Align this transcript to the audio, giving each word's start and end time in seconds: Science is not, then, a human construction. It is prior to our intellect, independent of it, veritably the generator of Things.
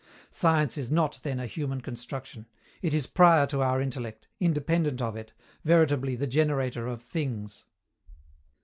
Science 0.31 0.79
is 0.79 0.89
not, 0.89 1.19
then, 1.21 1.39
a 1.39 1.45
human 1.45 1.79
construction. 1.79 2.47
It 2.81 2.91
is 2.91 3.05
prior 3.05 3.45
to 3.45 3.61
our 3.61 3.79
intellect, 3.79 4.27
independent 4.39 4.99
of 4.99 5.15
it, 5.15 5.31
veritably 5.63 6.15
the 6.15 6.25
generator 6.25 6.87
of 6.87 7.03
Things. 7.03 7.65